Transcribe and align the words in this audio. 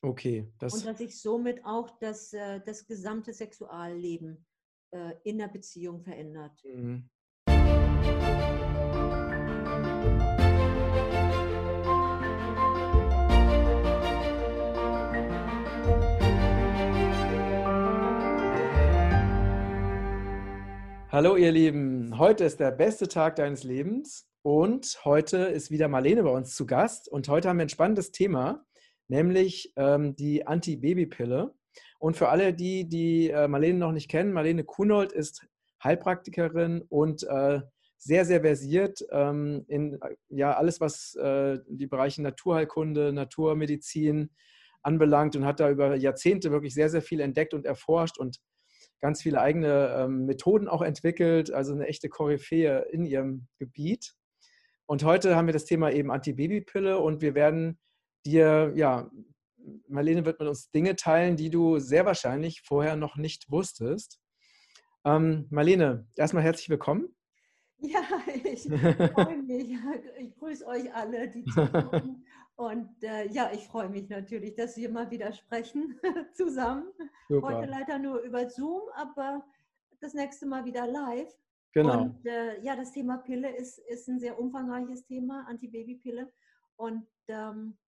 Okay. 0.00 0.46
Das 0.58 0.74
und 0.74 0.86
dass 0.86 0.98
sich 0.98 1.20
somit 1.20 1.64
auch 1.64 1.90
das, 1.98 2.32
äh, 2.32 2.60
das 2.64 2.86
gesamte 2.86 3.32
Sexualleben 3.32 4.46
äh, 4.92 5.14
in 5.24 5.38
der 5.38 5.48
Beziehung 5.48 6.02
verändert. 6.02 6.52
Mhm. 6.64 7.10
Hallo 21.10 21.36
ihr 21.36 21.50
Lieben, 21.50 22.18
heute 22.18 22.44
ist 22.44 22.60
der 22.60 22.70
beste 22.70 23.08
Tag 23.08 23.36
deines 23.36 23.64
Lebens 23.64 24.28
und 24.42 25.00
heute 25.04 25.38
ist 25.38 25.70
wieder 25.70 25.88
Marlene 25.88 26.22
bei 26.22 26.30
uns 26.30 26.54
zu 26.54 26.66
Gast 26.66 27.08
und 27.08 27.28
heute 27.28 27.48
haben 27.48 27.56
wir 27.56 27.64
ein 27.64 27.70
spannendes 27.70 28.12
Thema, 28.12 28.64
nämlich 29.08 29.72
ähm, 29.76 30.14
die 30.16 30.46
Anti-Baby-Pille. 30.46 31.54
Und 31.98 32.16
für 32.16 32.28
alle 32.28 32.54
die, 32.54 32.88
die 32.88 33.30
äh, 33.30 33.48
Marlene 33.48 33.78
noch 33.78 33.92
nicht 33.92 34.08
kennen, 34.08 34.32
Marlene 34.32 34.64
Kunold 34.64 35.12
ist 35.12 35.46
Heilpraktikerin 35.82 36.82
und 36.88 37.24
äh, 37.24 37.60
sehr, 37.98 38.24
sehr 38.24 38.42
versiert 38.42 39.04
ähm, 39.10 39.64
in 39.66 39.98
ja, 40.28 40.56
alles, 40.56 40.80
was 40.80 41.14
äh, 41.16 41.58
die 41.68 41.86
Bereiche 41.86 42.22
Naturheilkunde, 42.22 43.12
Naturmedizin 43.12 44.30
anbelangt 44.82 45.34
und 45.34 45.44
hat 45.44 45.60
da 45.60 45.68
über 45.68 45.96
Jahrzehnte 45.96 46.52
wirklich 46.52 46.74
sehr, 46.74 46.90
sehr 46.90 47.02
viel 47.02 47.20
entdeckt 47.20 47.54
und 47.54 47.66
erforscht 47.66 48.18
und 48.18 48.38
ganz 49.00 49.22
viele 49.22 49.40
eigene 49.40 49.94
ähm, 49.96 50.26
Methoden 50.26 50.68
auch 50.68 50.82
entwickelt, 50.82 51.52
also 51.52 51.72
eine 51.72 51.86
echte 51.86 52.08
Koryphäe 52.08 52.86
in 52.92 53.04
ihrem 53.04 53.48
Gebiet. 53.58 54.14
Und 54.86 55.04
heute 55.04 55.36
haben 55.36 55.46
wir 55.46 55.52
das 55.52 55.66
Thema 55.66 55.92
eben 55.92 56.10
Antibabypille 56.10 56.98
und 56.98 57.20
wir 57.20 57.34
werden 57.34 57.78
dir, 58.24 58.72
ja, 58.74 59.10
Marlene 59.88 60.24
wird 60.24 60.40
mit 60.40 60.48
uns 60.48 60.70
Dinge 60.70 60.96
teilen, 60.96 61.36
die 61.36 61.50
du 61.50 61.78
sehr 61.78 62.06
wahrscheinlich 62.06 62.62
vorher 62.62 62.96
noch 62.96 63.16
nicht 63.16 63.50
wusstest. 63.50 64.20
Ähm, 65.04 65.46
Marlene, 65.50 66.06
erstmal 66.16 66.42
herzlich 66.42 66.68
willkommen. 66.68 67.14
Ja, 67.78 68.00
ich 68.44 68.62
freue 69.12 69.42
mich. 69.42 69.78
Ich 70.18 70.36
grüße 70.36 70.66
euch 70.66 70.92
alle, 70.94 71.28
die 71.28 71.44
zuhören. 71.44 72.24
Und 72.56 73.04
äh, 73.04 73.28
ja, 73.28 73.52
ich 73.52 73.68
freue 73.68 73.88
mich 73.88 74.08
natürlich, 74.08 74.56
dass 74.56 74.76
wir 74.76 74.90
mal 74.90 75.10
wieder 75.12 75.32
sprechen 75.32 75.98
zusammen. 76.34 76.88
Super. 77.28 77.46
Heute 77.46 77.70
leider 77.70 77.98
nur 77.98 78.20
über 78.20 78.50
Zoom, 78.50 78.82
aber 78.96 79.44
das 80.00 80.12
nächste 80.12 80.46
Mal 80.46 80.64
wieder 80.64 80.86
live. 80.86 81.32
Genau. 81.72 82.02
Und 82.02 82.26
äh, 82.26 82.60
ja, 82.62 82.74
das 82.74 82.90
Thema 82.90 83.18
Pille 83.18 83.54
ist, 83.54 83.78
ist 83.78 84.08
ein 84.08 84.18
sehr 84.18 84.40
umfangreiches 84.40 85.04
Thema, 85.06 85.46
Antibabypille. 85.46 86.32
Und 86.76 87.06
ähm, 87.28 87.78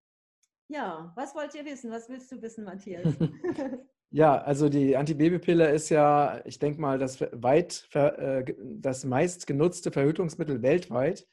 ja, 0.71 1.13
was 1.17 1.35
wollt 1.35 1.55
ihr 1.55 1.65
wissen? 1.65 1.91
Was 1.91 2.09
willst 2.09 2.31
du 2.31 2.41
wissen, 2.41 2.65
Matthias? 2.65 3.03
ja, 4.11 4.41
also 4.41 4.69
die 4.69 4.97
Antibabypille 4.97 5.71
ist 5.71 5.89
ja, 5.89 6.41
ich 6.45 6.59
denke 6.59 6.81
mal, 6.81 6.99
das 6.99 7.21
weit 7.21 7.89
äh, 7.95 8.45
das 8.63 9.05
meist 9.05 9.47
genutzte 9.47 9.91
Verhütungsmittel 9.91 10.63
weltweit. 10.63 11.27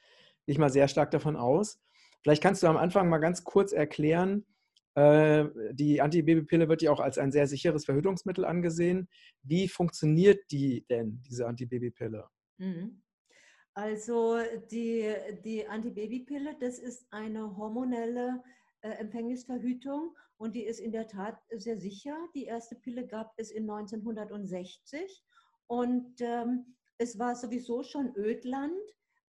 Ich 0.46 0.58
mal 0.58 0.72
sehr 0.72 0.88
stark 0.88 1.12
davon 1.12 1.36
aus. 1.36 1.80
Vielleicht 2.24 2.42
kannst 2.42 2.64
du 2.64 2.68
am 2.68 2.78
Anfang 2.78 3.10
mal 3.10 3.20
ganz 3.20 3.44
kurz 3.44 3.74
erklären, 3.74 4.46
äh, 4.96 5.46
die 5.74 6.02
Antibabypille 6.02 6.68
wird 6.68 6.82
ja 6.82 6.92
auch 6.92 7.00
als 7.00 7.20
ein 7.20 7.32
sehr 7.32 7.46
sicheres 7.46 7.86
Verhütungsmittel 7.86 8.44
angesehen. 8.44 9.08
Wie 9.44 9.68
funktioniert 9.68 10.40
die 10.50 10.88
denn, 10.90 11.22
diese 11.30 11.46
Antibabypille? 11.46 12.26
Mhm. 12.58 13.04
Also 13.76 14.40
die, 14.72 15.14
die 15.44 15.68
Antibabypille, 15.68 16.56
das 16.60 16.80
ist 16.80 17.06
eine 17.12 17.56
hormonelle 17.56 18.42
äh, 18.82 18.90
Empfängnisverhütung 18.90 20.16
und 20.38 20.56
die 20.56 20.64
ist 20.64 20.80
in 20.80 20.92
der 20.92 21.08
Tat 21.08 21.40
sehr 21.52 21.80
sicher. 21.80 22.16
Die 22.36 22.46
erste 22.46 22.76
Pille 22.76 23.08
gab 23.08 23.34
es 23.38 23.52
in 23.52 23.70
1960 23.70 25.24
und 25.68 26.22
ähm, 26.22 26.76
es 26.98 27.20
war 27.20 27.36
sowieso 27.36 27.84
schon 27.84 28.16
Ödland 28.16 28.74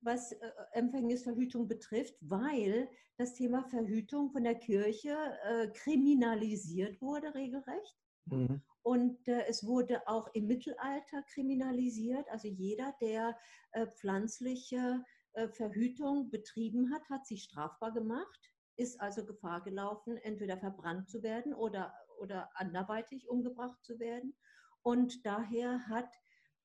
was 0.00 0.32
äh, 0.32 0.50
Empfängnisverhütung 0.72 1.68
betrifft, 1.68 2.14
weil 2.20 2.88
das 3.16 3.34
Thema 3.34 3.64
Verhütung 3.64 4.30
von 4.30 4.44
der 4.44 4.54
Kirche 4.54 5.16
äh, 5.44 5.68
kriminalisiert 5.68 7.00
wurde, 7.00 7.34
regelrecht. 7.34 7.96
Mhm. 8.26 8.62
Und 8.82 9.26
äh, 9.28 9.44
es 9.48 9.66
wurde 9.66 10.06
auch 10.06 10.28
im 10.34 10.46
Mittelalter 10.46 11.22
kriminalisiert. 11.32 12.28
Also 12.30 12.48
jeder, 12.48 12.94
der 13.00 13.36
äh, 13.72 13.86
pflanzliche 13.86 15.04
äh, 15.32 15.48
Verhütung 15.48 16.30
betrieben 16.30 16.92
hat, 16.92 17.08
hat 17.10 17.26
sich 17.26 17.42
strafbar 17.42 17.92
gemacht, 17.92 18.52
ist 18.78 19.00
also 19.00 19.26
Gefahr 19.26 19.62
gelaufen, 19.62 20.16
entweder 20.16 20.56
verbrannt 20.56 21.10
zu 21.10 21.22
werden 21.22 21.52
oder, 21.52 21.92
oder 22.20 22.48
anderweitig 22.54 23.28
umgebracht 23.28 23.82
zu 23.84 23.98
werden. 23.98 24.34
Und 24.82 25.26
daher 25.26 25.88
hat 25.88 26.08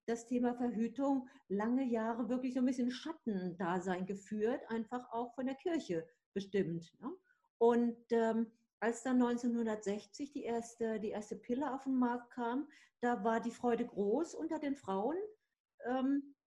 das 0.06 0.28
Thema 0.28 0.54
Verhütung 0.54 1.28
lange 1.48 1.84
Jahre 1.84 2.30
wirklich 2.30 2.54
so 2.54 2.60
ein 2.60 2.66
bisschen 2.66 2.92
Schattendasein 2.92 4.06
geführt, 4.06 4.62
einfach 4.70 5.12
auch 5.12 5.34
von 5.34 5.46
der 5.46 5.56
Kirche 5.56 6.08
bestimmt. 6.34 6.94
Ne? 7.00 7.12
Und 7.58 7.98
ähm, 8.12 8.52
als 8.80 9.02
dann 9.04 9.22
1960 9.22 10.34
die 10.34 10.44
erste, 10.44 11.00
die 11.00 11.10
erste 11.10 11.36
Pille 11.36 11.74
auf 11.74 11.86
den 11.86 11.96
Markt 11.96 12.32
kam, 12.32 12.68
da 13.00 13.24
war 13.24 13.40
die 13.40 13.52
Freude 13.52 13.86
groß 13.86 14.36
unter 14.36 14.60
den 14.60 14.76
Frauen. 14.76 15.18
Ähm, 15.86 16.36
äh, 16.36 16.43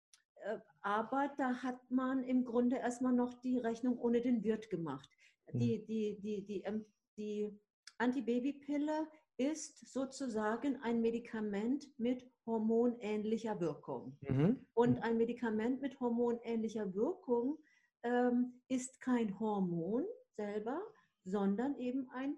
aber 0.85 1.33
da 1.39 1.63
hat 1.63 1.91
man 1.91 2.23
im 2.25 2.45
Grunde 2.45 2.77
erstmal 2.77 3.15
noch 3.15 3.33
die 3.41 3.59
Rechnung 3.59 3.99
ohne 3.99 4.21
den 4.21 4.45
Wirt 4.45 4.69
gemacht. 4.69 5.09
Die, 5.53 5.79
hm. 5.79 5.87
die, 5.87 6.21
die, 6.21 6.45
die, 6.45 6.63
ähm, 6.65 6.85
die 7.17 7.59
Antibabypille 7.97 9.09
ist 9.39 9.91
sozusagen 9.91 10.77
ein 10.83 11.01
Medikament 11.01 11.89
mit 11.99 12.31
hormonähnlicher 12.47 13.59
Wirkung. 13.61 14.17
Mhm. 14.21 14.67
Und 14.75 15.03
ein 15.03 15.17
Medikament 15.17 15.81
mit 15.81 15.99
hormonähnlicher 15.99 16.95
Wirkung 16.95 17.59
ähm, 18.03 18.61
ist 18.69 19.01
kein 19.01 19.41
Hormon 19.41 20.05
selber, 20.37 20.81
sondern 21.25 21.77
eben 21.79 22.09
ein 22.11 22.37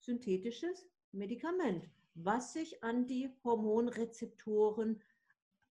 synthetisches 0.00 0.86
Medikament, 1.12 1.88
was 2.14 2.52
sich 2.52 2.84
an 2.84 3.06
die 3.06 3.30
Hormonrezeptoren 3.42 5.02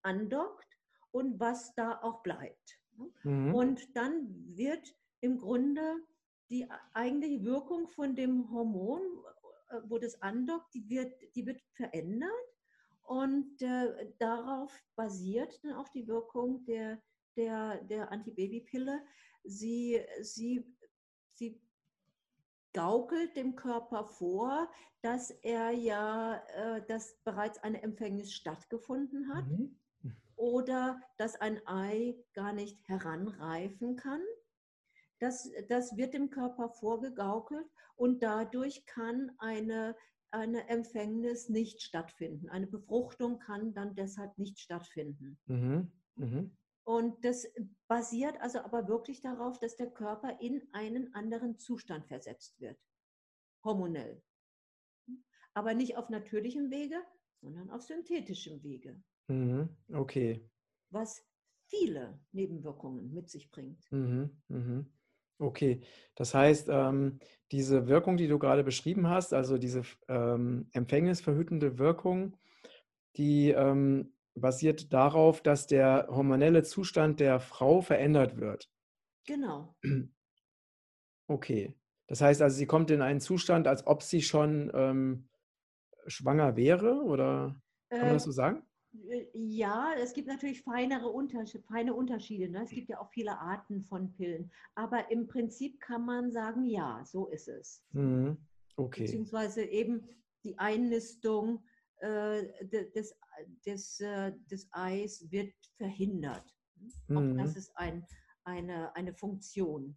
andockt 0.02 0.75
und 1.16 1.40
was 1.40 1.74
da 1.76 2.02
auch 2.02 2.22
bleibt. 2.24 2.78
Mhm. 3.24 3.56
Und 3.56 3.96
dann 3.96 4.28
wird 4.58 4.94
im 5.22 5.38
Grunde 5.38 5.82
die 6.50 6.68
eigentliche 6.94 7.44
Wirkung 7.46 7.88
von 7.88 8.16
dem 8.16 8.52
Hormon 8.52 9.02
äh, 9.70 9.82
wo 9.88 9.98
das 9.98 10.22
andockt, 10.22 10.74
die 10.74 10.88
wird, 10.90 11.14
die 11.36 11.46
wird 11.46 11.62
verändert 11.74 12.30
und 13.04 13.62
äh, 13.62 14.14
darauf 14.20 14.72
basiert 14.96 15.64
dann 15.64 15.74
auch 15.74 15.90
die 15.90 16.08
Wirkung 16.08 16.66
der, 16.66 17.02
der, 17.36 17.84
der 17.84 18.12
Antibabypille. 18.12 19.02
Sie, 19.44 20.00
sie, 20.22 20.64
sie 21.34 21.60
gaukelt 22.74 23.36
dem 23.36 23.56
Körper 23.56 24.06
vor, 24.06 24.72
dass 25.02 25.32
er 25.32 25.72
ja, 25.72 26.44
äh, 26.56 26.86
dass 26.88 27.16
bereits 27.24 27.58
eine 27.60 27.82
Empfängnis 27.82 28.34
stattgefunden 28.34 29.34
hat 29.34 29.48
mhm. 29.48 29.80
Oder 30.36 31.02
dass 31.18 31.36
ein 31.36 31.66
Ei 31.68 32.16
gar 32.34 32.54
nicht 32.54 32.88
heranreifen 32.88 33.96
kann. 33.96 34.22
Das, 35.20 35.50
das 35.70 35.96
wird 35.96 36.14
dem 36.14 36.30
Körper 36.30 36.70
vorgegaukelt 36.70 37.66
und 37.96 38.22
dadurch 38.22 38.86
kann 38.86 39.32
eine, 39.38 39.96
eine 40.32 40.68
Empfängnis 40.68 41.50
nicht 41.50 41.82
stattfinden. 41.82 42.50
Eine 42.50 42.68
Befruchtung 42.68 43.40
kann 43.40 43.74
dann 43.74 43.96
deshalb 43.96 44.38
nicht 44.38 44.60
stattfinden. 44.60 45.40
Mhm. 45.46 45.92
Mhm. 46.16 46.58
Und 46.84 47.26
das 47.26 47.48
basiert 47.88 48.40
also 48.42 48.60
aber 48.60 48.88
wirklich 48.88 49.22
darauf, 49.22 49.58
dass 49.60 49.76
der 49.76 49.90
Körper 49.90 50.40
in 50.40 50.68
einen 50.72 51.14
anderen 51.16 51.58
Zustand 51.58 52.08
versetzt 52.08 52.60
wird, 52.60 52.78
hormonell. 53.64 54.22
Aber 55.54 55.74
nicht 55.74 55.98
auf 55.98 56.10
natürlichem 56.10 56.70
Wege, 56.70 57.02
sondern 57.42 57.72
auf 57.72 57.82
synthetischem 57.82 58.62
Wege. 58.62 59.02
Mhm. 59.28 59.70
Okay. 59.94 60.42
Was 60.90 61.26
viele 61.68 62.20
Nebenwirkungen 62.32 63.14
mit 63.14 63.30
sich 63.30 63.52
bringt. 63.52 63.92
Mhm. 63.92 64.30
Mhm. 64.48 64.86
Okay, 65.38 65.82
das 66.16 66.34
heißt, 66.34 66.70
ähm, 66.72 67.20
diese 67.52 67.88
Wirkung, 67.88 68.16
die 68.16 68.28
du 68.28 68.40
gerade 68.40 68.64
beschrieben 68.64 69.10
hast, 69.10 69.34
also 69.34 69.58
diese 69.58 69.82
ähm, 70.08 70.70
empfängnisverhütende 70.72 71.78
Wirkung, 71.78 72.38
die 73.18 73.52
ähm, 73.52 74.14
basiert 74.36 74.94
darauf, 74.94 75.42
dass 75.42 75.68
der 75.68 76.08
hormonelle 76.10 76.64
Zustand 76.64 77.20
der 77.20 77.40
Frau 77.42 77.82
verändert 77.82 78.38
wird. 78.38 78.70
Genau. 79.28 79.76
Okay, 81.28 81.74
das 82.08 82.22
heißt 82.22 82.42
also, 82.42 82.56
sie 82.56 82.68
kommt 82.68 82.92
in 82.92 83.02
einen 83.02 83.20
Zustand, 83.20 83.68
als 83.68 83.88
ob 83.88 84.04
sie 84.04 84.22
schon 84.22 84.72
ähm, 84.76 85.30
schwanger 86.08 86.56
wäre, 86.58 87.04
oder 87.04 87.62
kann 87.96 88.10
man 88.10 88.16
das 88.16 88.24
äh, 88.24 88.26
so 88.26 88.32
sagen? 88.32 88.64
Ja, 89.34 89.94
es 89.98 90.14
gibt 90.14 90.28
natürlich 90.28 90.62
feinere 90.62 91.08
Unterschiede, 91.10 91.64
feine 91.64 91.94
Unterschiede. 91.94 92.50
Ne? 92.50 92.64
Es 92.64 92.70
gibt 92.70 92.90
ja 92.90 93.00
auch 93.00 93.10
viele 93.12 93.38
Arten 93.40 93.82
von 93.84 94.12
Pillen. 94.14 94.52
Aber 94.76 95.12
im 95.12 95.28
Prinzip 95.28 95.80
kann 95.80 96.06
man 96.06 96.32
sagen, 96.32 96.64
ja, 96.66 97.04
so 97.06 97.28
ist 97.28 97.48
es. 97.48 97.84
Mhm. 97.92 98.38
Okay. 98.78 99.04
Beziehungsweise 99.04 99.64
eben 99.64 100.08
die 100.44 100.58
Einnistung 100.60 101.64
äh, 101.98 102.44
de- 102.66 102.92
des, 102.92 103.16
des, 103.66 104.00
äh, 104.02 104.34
des 104.52 104.68
Eis 104.72 105.30
wird 105.32 105.54
verhindert. 105.78 106.54
Auch 107.10 107.22
das 107.38 107.52
Mhm. 107.54 107.58
ist 107.58 107.72
ein, 107.78 108.06
eine, 108.44 108.96
eine 108.96 109.14
Funktion 109.14 109.96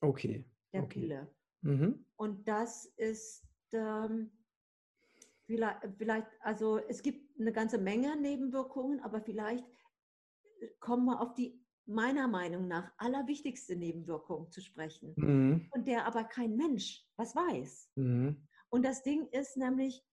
Okay. 0.00 0.44
der 0.72 0.82
Okay. 0.84 1.00
Pille. 1.00 1.34
Mhm. 1.62 2.04
Und 2.16 2.48
das 2.48 2.86
ist 2.96 3.44
ähm, 3.72 4.30
vielleicht, 5.50 5.80
vielleicht, 5.98 6.26
also 6.40 6.78
es 6.78 7.02
gibt 7.02 7.38
eine 7.38 7.52
ganze 7.52 7.78
Menge 7.78 8.16
Nebenwirkungen, 8.16 9.00
aber 9.00 9.20
vielleicht 9.20 9.64
äh, 10.60 10.68
kommen 10.78 11.06
wir 11.06 11.20
auf 11.20 11.34
die 11.34 11.60
meiner 11.86 12.28
Meinung 12.28 12.68
nach 12.68 12.92
allerwichtigste 12.98 13.74
Nebenwirkung 13.74 14.50
zu 14.52 14.60
sprechen, 14.60 15.12
Mhm. 15.16 15.68
von 15.72 15.84
der 15.84 16.06
aber 16.06 16.22
kein 16.24 16.56
Mensch 16.56 17.04
was 17.16 17.34
weiß. 17.34 17.90
Mhm. 17.96 18.46
Und 18.68 18.84
das 18.84 19.02
Ding 19.02 19.26
ist 19.32 19.56
nämlich, 19.56 20.04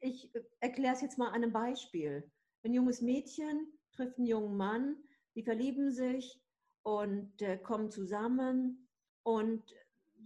ich 0.00 0.32
erkläre 0.58 0.94
es 0.94 1.00
jetzt 1.02 1.18
mal 1.18 1.28
an 1.28 1.34
einem 1.34 1.52
Beispiel. 1.52 2.28
Ein 2.64 2.74
junges 2.74 3.00
Mädchen 3.00 3.78
trifft 3.92 4.18
einen 4.18 4.26
jungen 4.26 4.56
Mann, 4.56 4.96
die 5.36 5.44
verlieben 5.44 5.92
sich 5.92 6.42
und 6.82 7.40
äh, 7.42 7.58
kommen 7.58 7.92
zusammen 7.92 8.88
und 9.22 9.62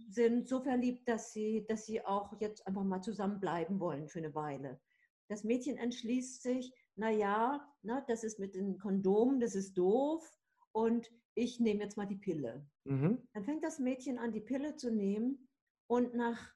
sind 0.07 0.47
so 0.47 0.61
verliebt, 0.61 1.07
dass 1.07 1.33
sie, 1.33 1.65
dass 1.67 1.85
sie 1.85 2.03
auch 2.05 2.39
jetzt 2.39 2.65
einfach 2.65 2.83
mal 2.83 3.01
zusammenbleiben 3.01 3.79
wollen 3.79 4.07
für 4.07 4.19
eine 4.19 4.33
Weile. 4.33 4.79
Das 5.27 5.43
Mädchen 5.43 5.77
entschließt 5.77 6.41
sich, 6.41 6.73
naja, 6.95 7.67
na, 7.81 8.01
das 8.07 8.23
ist 8.23 8.39
mit 8.39 8.55
den 8.55 8.79
Kondomen, 8.79 9.39
das 9.39 9.55
ist 9.55 9.77
doof 9.77 10.25
und 10.71 11.11
ich 11.35 11.59
nehme 11.59 11.83
jetzt 11.83 11.97
mal 11.97 12.07
die 12.07 12.15
Pille. 12.15 12.65
Mhm. 12.85 13.27
Dann 13.33 13.43
fängt 13.43 13.63
das 13.63 13.79
Mädchen 13.79 14.17
an, 14.17 14.31
die 14.31 14.41
Pille 14.41 14.75
zu 14.77 14.91
nehmen 14.91 15.47
und 15.87 16.15
nach, 16.15 16.53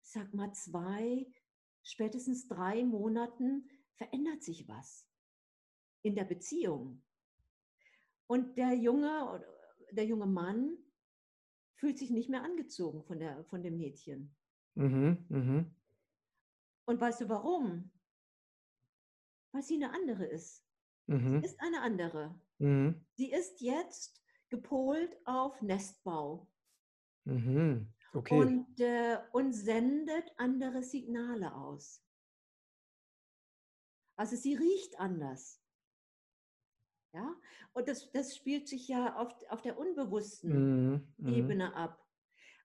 sag 0.00 0.32
mal, 0.32 0.52
zwei, 0.52 1.26
spätestens 1.82 2.46
drei 2.46 2.84
Monaten 2.84 3.68
verändert 3.96 4.42
sich 4.42 4.68
was 4.68 5.06
in 6.02 6.14
der 6.14 6.24
Beziehung. 6.24 7.02
Und 8.28 8.56
der 8.56 8.72
junge, 8.74 9.44
der 9.90 10.04
junge 10.04 10.26
Mann 10.26 10.78
fühlt 11.76 11.98
sich 11.98 12.10
nicht 12.10 12.28
mehr 12.28 12.42
angezogen 12.42 13.04
von, 13.04 13.18
der, 13.18 13.44
von 13.44 13.62
dem 13.62 13.76
Mädchen. 13.76 14.34
Mhm. 14.74 15.24
Mhm. 15.28 15.74
Und 16.86 17.00
weißt 17.00 17.22
du 17.22 17.28
warum? 17.28 17.90
Weil 19.52 19.62
sie 19.62 19.76
eine 19.76 19.92
andere 19.92 20.26
ist. 20.26 20.66
Mhm. 21.06 21.42
Ist 21.42 21.60
eine 21.60 21.80
andere. 21.82 22.38
Mhm. 22.58 23.06
Sie 23.14 23.30
ist 23.30 23.60
jetzt 23.60 24.22
gepolt 24.48 25.16
auf 25.24 25.60
Nestbau. 25.62 26.48
Mhm. 27.24 27.92
Okay. 28.12 28.38
und, 28.38 28.80
äh, 28.80 29.18
und 29.32 29.52
sendet 29.52 30.32
andere 30.38 30.82
Signale 30.82 31.54
aus. 31.54 32.02
Also 34.16 34.36
sie 34.36 34.54
riecht 34.54 34.98
anders. 34.98 35.60
Ja, 37.16 37.34
und 37.72 37.88
das, 37.88 38.12
das 38.12 38.36
spielt 38.36 38.68
sich 38.68 38.88
ja 38.88 39.16
auf, 39.16 39.32
auf 39.48 39.62
der 39.62 39.78
unbewussten 39.78 40.50
Mhm. 40.92 41.08
Mhm. 41.16 41.32
Ebene 41.32 41.74
ab. 41.74 42.06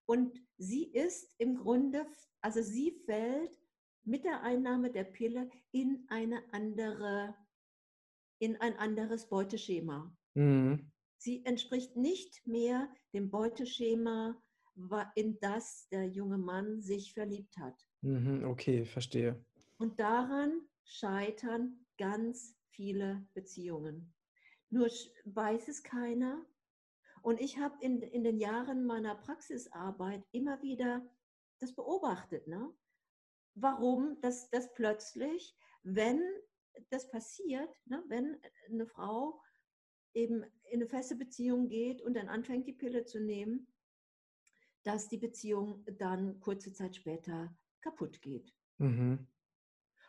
Und 0.06 0.38
sie 0.58 0.92
ist 0.92 1.34
im 1.38 1.56
Grunde, 1.56 2.06
also 2.42 2.62
sie 2.62 2.92
fällt 3.06 3.58
mit 4.04 4.26
der 4.26 4.44
Einnahme 4.44 4.92
der 4.92 5.06
Pille 5.06 5.50
in 5.72 6.06
eine 6.10 6.42
andere, 6.52 7.34
in 8.40 8.58
ein 8.58 8.76
anderes 8.76 9.30
Beuteschema. 9.30 10.14
Mhm. 10.34 10.92
Sie 11.18 11.46
entspricht 11.46 11.96
nicht 11.96 12.46
mehr 12.46 12.94
dem 13.14 13.30
Beuteschema, 13.30 14.36
in 15.16 15.40
das 15.40 15.88
der 15.90 16.08
junge 16.08 16.40
Mann 16.40 16.82
sich 16.82 17.14
verliebt 17.14 17.56
hat. 17.58 17.88
Mhm. 18.02 18.44
Okay, 18.44 18.84
verstehe. 18.84 19.46
Und 19.78 19.98
daran 19.98 20.62
scheitern 20.84 21.86
ganz 21.98 22.58
viele 22.72 23.26
Beziehungen. 23.34 24.14
Nur 24.72 24.88
weiß 25.26 25.68
es 25.68 25.84
keiner. 25.84 26.46
Und 27.22 27.40
ich 27.40 27.60
habe 27.60 27.78
in, 27.82 28.02
in 28.02 28.24
den 28.24 28.38
Jahren 28.38 28.86
meiner 28.86 29.16
Praxisarbeit 29.16 30.26
immer 30.32 30.62
wieder 30.62 31.08
das 31.60 31.76
beobachtet. 31.76 32.48
Ne? 32.48 32.74
Warum 33.54 34.20
das, 34.22 34.50
das 34.50 34.74
plötzlich, 34.74 35.56
wenn 35.84 36.22
das 36.90 37.10
passiert, 37.12 37.70
ne, 37.86 38.04
wenn 38.08 38.42
eine 38.70 38.88
Frau 38.88 39.42
eben 40.14 40.44
in 40.64 40.82
eine 40.82 40.88
feste 40.88 41.16
Beziehung 41.16 41.68
geht 41.68 42.02
und 42.02 42.16
dann 42.16 42.30
anfängt, 42.30 42.68
die 42.68 42.74
Pille 42.74 43.06
zu 43.06 43.20
nehmen, 43.20 43.68
dass 44.84 45.10
die 45.10 45.18
Beziehung 45.18 45.86
dann 45.98 46.40
kurze 46.40 46.74
Zeit 46.74 46.96
später 46.96 47.56
kaputt 47.82 48.22
geht. 48.22 48.54
Mhm. 48.78 49.28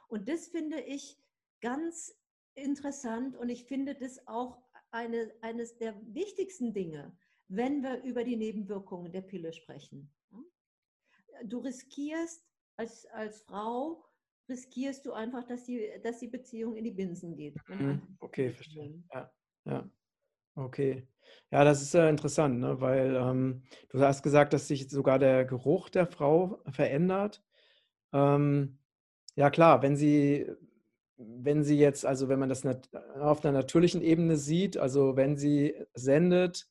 Und 0.08 0.28
das 0.28 0.48
finde 0.48 0.80
ich 0.80 1.20
ganz 1.60 2.14
interessant 2.54 3.36
und 3.36 3.48
ich 3.48 3.64
finde 3.64 3.94
das 3.94 4.26
auch 4.26 4.58
eine, 4.90 5.32
eines 5.40 5.76
der 5.78 5.94
wichtigsten 6.14 6.72
Dinge, 6.72 7.16
wenn 7.48 7.82
wir 7.82 8.02
über 8.02 8.24
die 8.24 8.36
Nebenwirkungen 8.36 9.12
der 9.12 9.22
Pille 9.22 9.52
sprechen. 9.52 10.10
Du 11.44 11.58
riskierst 11.58 12.46
als, 12.76 13.06
als 13.06 13.42
Frau, 13.42 14.04
riskierst 14.48 15.06
du 15.06 15.12
einfach, 15.12 15.44
dass 15.44 15.64
die, 15.64 15.90
dass 16.02 16.18
die 16.18 16.28
Beziehung 16.28 16.76
in 16.76 16.84
die 16.84 16.90
Binsen 16.90 17.34
geht. 17.34 17.56
Mhm. 17.68 18.16
Okay, 18.20 18.50
verstehe. 18.50 19.02
Ja, 19.12 19.32
ja. 19.64 19.90
Okay. 20.54 21.06
Ja, 21.50 21.64
das 21.64 21.82
ist 21.82 21.94
ja 21.94 22.08
interessant, 22.08 22.60
ne? 22.60 22.80
weil 22.80 23.14
ähm, 23.16 23.62
du 23.90 24.00
hast 24.00 24.22
gesagt, 24.22 24.52
dass 24.52 24.68
sich 24.68 24.88
sogar 24.90 25.18
der 25.18 25.44
Geruch 25.44 25.88
der 25.88 26.06
Frau 26.06 26.62
verändert. 26.70 27.42
Ähm, 28.12 28.78
ja, 29.34 29.50
klar, 29.50 29.82
wenn 29.82 29.96
sie, 29.96 30.46
wenn 31.26 31.62
sie 31.64 31.78
jetzt, 31.78 32.04
also 32.06 32.28
wenn 32.28 32.38
man 32.38 32.48
das 32.48 32.64
auf 33.20 33.44
einer 33.44 33.52
natürlichen 33.52 34.02
Ebene 34.02 34.36
sieht, 34.36 34.76
also 34.76 35.16
wenn 35.16 35.36
sie 35.36 35.74
sendet, 35.94 36.66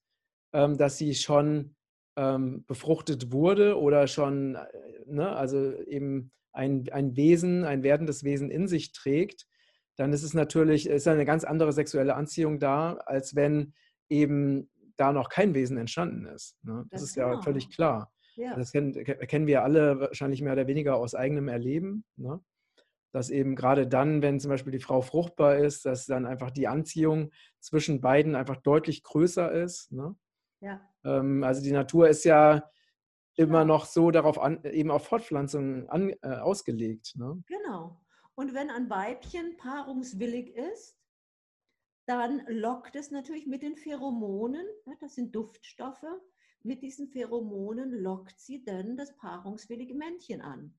ähm, 0.53 0.77
dass 0.77 0.97
sie 0.97 1.15
schon 1.15 1.75
ähm, 2.17 2.65
befruchtet 2.65 3.31
wurde 3.31 3.79
oder 3.79 4.07
schon, 4.07 4.55
äh, 4.55 4.65
ne, 5.05 5.35
also 5.35 5.73
eben 5.83 6.31
ein, 6.53 6.89
ein 6.91 7.15
Wesen, 7.15 7.63
ein 7.63 7.83
werdendes 7.83 8.23
Wesen 8.23 8.49
in 8.51 8.67
sich 8.67 8.91
trägt, 8.91 9.47
dann 9.95 10.13
ist 10.13 10.23
es 10.23 10.33
natürlich, 10.33 10.87
ist 10.87 11.07
eine 11.07 11.25
ganz 11.25 11.43
andere 11.43 11.71
sexuelle 11.71 12.15
Anziehung 12.15 12.59
da, 12.59 12.93
als 13.05 13.35
wenn 13.35 13.73
eben 14.09 14.69
da 14.97 15.13
noch 15.13 15.29
kein 15.29 15.53
Wesen 15.53 15.77
entstanden 15.77 16.25
ist. 16.25 16.57
Ne? 16.63 16.85
Das 16.89 17.01
Ganz 17.01 17.09
ist 17.11 17.15
ja 17.15 17.29
genau. 17.29 17.41
völlig 17.41 17.69
klar. 17.69 18.11
Ja, 18.35 18.55
Das 18.55 18.71
kennen, 18.71 18.93
ke- 18.93 19.15
kennen 19.27 19.47
wir 19.47 19.63
alle 19.63 19.99
wahrscheinlich 19.99 20.41
mehr 20.41 20.53
oder 20.53 20.67
weniger 20.67 20.95
aus 20.95 21.15
eigenem 21.15 21.47
Erleben. 21.47 22.03
Ne? 22.17 22.41
Dass 23.11 23.29
eben 23.29 23.55
gerade 23.55 23.87
dann, 23.87 24.21
wenn 24.21 24.39
zum 24.39 24.49
Beispiel 24.49 24.71
die 24.71 24.79
Frau 24.79 25.01
fruchtbar 25.01 25.57
ist, 25.57 25.85
dass 25.85 26.05
dann 26.05 26.25
einfach 26.25 26.51
die 26.51 26.67
Anziehung 26.67 27.31
zwischen 27.59 28.01
beiden 28.01 28.35
einfach 28.35 28.57
deutlich 28.57 29.03
größer 29.03 29.51
ist. 29.51 29.91
Ne? 29.91 30.15
ja, 30.61 30.81
Ähm, 31.03 31.43
also 31.43 31.61
die 31.61 31.71
Natur 31.71 32.07
ist 32.07 32.23
ja 32.23 32.69
immer 33.35 33.59
Klar. 33.59 33.65
noch 33.65 33.85
so 33.85 34.11
darauf 34.11 34.39
an, 34.39 34.63
eben 34.63 34.91
auf 34.91 35.05
Fortpflanzung 35.07 35.89
an, 35.89 36.13
äh, 36.21 36.35
ausgelegt. 36.37 37.15
Ne? 37.15 37.43
genau. 37.47 38.01
Und 38.35 38.53
wenn 38.53 38.69
ein 38.69 38.89
Weibchen 38.89 39.57
paarungswillig 39.57 40.55
ist, 40.55 40.97
dann 42.05 42.41
lockt 42.47 42.95
es 42.95 43.11
natürlich 43.11 43.45
mit 43.45 43.61
den 43.61 43.75
Pheromonen, 43.75 44.65
ja, 44.85 44.93
das 44.99 45.15
sind 45.15 45.35
Duftstoffe, 45.35 46.05
mit 46.63 46.81
diesen 46.81 47.07
Pheromonen 47.07 47.91
lockt 47.91 48.39
sie 48.39 48.63
dann 48.63 48.97
das 48.97 49.15
paarungswillige 49.17 49.95
Männchen 49.95 50.41
an. 50.41 50.73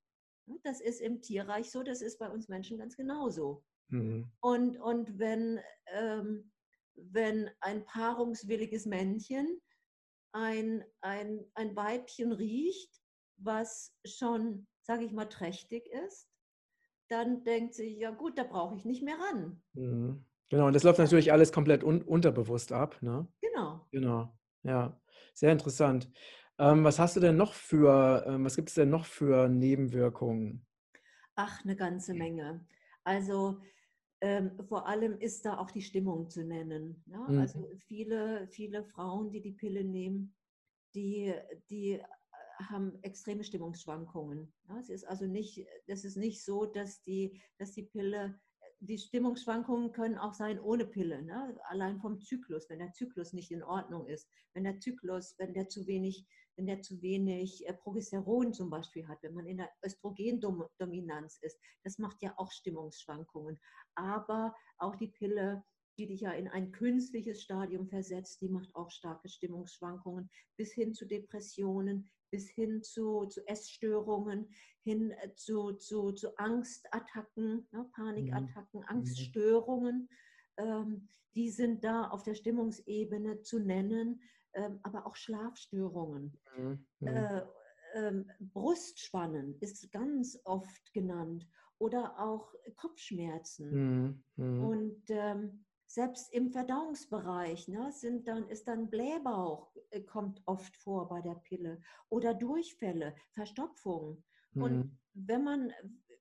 Ja, 0.46 0.54
Das 0.64 0.80
ist 0.80 1.00
im 1.00 1.20
Tierreich 1.20 1.70
so, 1.70 1.82
das 1.82 2.02
ist 2.02 2.18
bei 2.18 2.28
uns 2.28 2.49
Menschen 2.49 2.78
ganz 2.78 2.96
genauso. 2.96 3.64
Mhm. 3.88 4.30
Und, 4.40 4.76
und 4.78 5.18
wenn, 5.18 5.61
ähm, 5.87 6.52
wenn 6.94 7.50
ein 7.61 7.84
paarungswilliges 7.84 8.87
Männchen 8.87 9.61
ein, 10.32 10.84
ein, 11.00 11.44
ein 11.54 11.76
Weibchen 11.76 12.32
riecht, 12.32 13.02
was 13.37 13.94
schon, 14.04 14.66
sage 14.82 15.04
ich 15.04 15.12
mal, 15.12 15.26
trächtig 15.26 15.87
ist, 16.06 16.28
dann 17.08 17.44
denkt 17.44 17.75
sie, 17.75 17.99
ja 17.99 18.11
gut, 18.11 18.38
da 18.38 18.44
brauche 18.44 18.75
ich 18.75 18.84
nicht 18.84 19.02
mehr 19.02 19.18
ran. 19.18 19.62
Mhm. 19.75 20.25
Genau, 20.49 20.66
und 20.66 20.75
das 20.75 20.82
läuft 20.82 20.99
natürlich 20.99 21.32
alles 21.32 21.52
komplett 21.52 21.82
un 21.82 22.02
unterbewusst 22.02 22.72
ab. 22.72 23.00
Ne? 23.00 23.26
Genau. 23.40 23.87
Genau, 23.90 24.38
ja, 24.62 25.00
sehr 25.34 25.52
interessant. 25.52 26.11
Ähm, 26.59 26.85
was 26.85 26.99
hast 26.99 27.16
du 27.16 27.21
denn 27.21 27.37
noch 27.37 27.54
für, 27.54 28.25
ähm, 28.26 28.44
was 28.44 28.56
gibt 28.56 28.68
es 28.68 28.75
denn 28.75 28.90
noch 28.90 29.06
für 29.06 29.49
Nebenwirkungen? 29.49 30.66
Ach, 31.35 31.64
eine 31.64 31.76
ganze 31.76 32.14
Menge. 32.14 32.66
Also 33.04 33.61
ähm, 34.21 34.52
vor 34.68 34.87
allem 34.87 35.18
ist 35.18 35.44
da 35.44 35.59
auch 35.59 35.71
die 35.71 35.82
Stimmung 35.82 36.30
zu 36.30 36.44
nennen. 36.44 37.02
Ja? 37.06 37.28
Mhm. 37.28 37.38
Also 37.40 37.68
viele, 37.78 38.47
viele 38.49 38.85
Frauen, 38.85 39.30
die 39.30 39.40
die 39.40 39.52
Pille 39.52 39.82
nehmen, 39.82 40.35
die, 40.94 41.35
die 41.71 41.94
äh, 41.94 42.02
haben 42.71 43.02
extreme 43.02 43.42
Stimmungsschwankungen. 43.42 44.52
Ja? 44.68 44.78
Es 44.78 44.90
ist 44.90 45.04
also 45.04 45.26
nicht, 45.26 45.66
das 45.88 46.04
ist 46.04 46.16
nicht 46.16 46.44
so, 46.44 46.66
dass 46.66 47.02
die, 47.02 47.40
dass 47.59 47.73
die 47.73 47.82
Pille 47.82 48.38
die 48.85 48.99
Stimmungsschwankungen 48.99 49.93
können 49.93 50.19
auch 50.19 50.35
sein 50.35 50.59
ohne 50.59 50.85
Pille, 50.85 51.23
ne? 51.23 51.57
allein 51.69 52.01
vom 52.01 52.21
Zyklus, 52.21 52.69
wenn 52.69 52.81
der 52.81 52.93
Zyklus 52.93 53.33
nicht 53.33 53.53
in 53.53 53.62
Ordnung 53.62 54.09
ist, 54.09 54.29
wenn 54.55 54.65
der 54.65 54.81
Zyklus, 54.81 55.37
wenn 55.39 55.55
der 55.55 55.69
zu 55.69 55.87
wenig, 55.87 56.27
wenn 56.57 56.67
der 56.67 56.83
zu 56.83 57.01
wenig 57.01 57.65
äh, 57.69 57.75
Progesteron 57.75 58.53
zum 58.53 58.71
Beispiel 58.71 59.07
hat, 59.07 59.23
wenn 59.23 59.35
man 59.35 59.47
in 59.47 59.59
der 59.59 59.71
Östrogendominanz 59.85 61.39
ist, 61.43 61.61
das 61.85 61.99
macht 61.99 62.23
ja 62.23 62.35
auch 62.37 62.51
Stimmungsschwankungen. 62.51 63.61
Aber 63.95 64.53
auch 64.79 64.97
die 64.97 65.09
Pille, 65.09 65.62
die 65.97 66.09
dich 66.09 66.23
ja 66.23 66.33
in 66.33 66.49
ein 66.49 66.73
künstliches 66.73 67.41
Stadium 67.41 67.87
versetzt, 67.87 68.41
die 68.41 68.49
macht 68.49 68.75
auch 68.75 68.91
starke 68.91 69.29
Stimmungsschwankungen 69.29 70.29
bis 70.57 70.73
hin 70.73 70.93
zu 70.93 71.07
Depressionen, 71.07 72.11
bis 72.33 72.49
hin 72.49 72.83
zu, 72.83 73.27
zu 73.27 73.47
Essstörungen, 73.47 74.49
hin 74.83 75.12
äh, 75.12 75.35
zu, 75.35 75.73
zu, 75.73 76.12
zu 76.12 76.37
Angstattacken, 76.39 77.69
ne, 77.71 77.87
Panikattacken, 77.95 78.81
mhm. 78.81 78.87
Angststörungen. 78.89 80.09
Ähm, 80.57 81.09
die 81.35 81.51
sind 81.51 81.85
da 81.85 82.09
auf 82.09 82.25
der 82.25 82.35
Stimmungsebene 82.35 83.43
zu 83.43 83.59
nennen, 83.61 84.21
ähm, 84.55 84.81
aber 84.83 85.07
auch 85.07 85.15
Schlafstörungen. 85.15 86.39
Mhm. 86.57 86.87
Äh, 87.07 87.43
äh, 87.95 88.25
Brustspannen 88.41 89.59
ist 89.61 89.93
ganz 89.93 90.41
oft 90.45 90.93
genannt 90.93 91.47
oder 91.79 92.19
auch 92.19 92.55
Kopfschmerzen. 92.77 94.23
Mhm. 94.37 94.65
Und 94.65 95.03
ähm, 95.09 95.65
selbst 95.92 96.32
im 96.32 96.50
Verdauungsbereich 96.50 97.68
ne, 97.68 97.92
sind 97.92 98.26
dann, 98.26 98.49
ist 98.49 98.66
dann 98.66 98.88
Blähbauch, 98.88 99.70
äh, 99.90 100.00
kommt 100.00 100.40
oft 100.46 100.75
vor 100.75 101.06
bei 101.06 101.20
der 101.20 101.34
Pille 101.34 101.82
oder 102.08 102.32
Durchfälle, 102.32 103.14
Verstopfung. 103.32 104.25
Mhm. 104.52 104.62
Und 104.62 104.99
wenn 105.12 105.44
man, 105.44 105.72